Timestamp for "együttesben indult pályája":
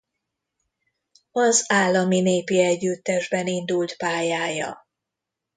2.63-4.85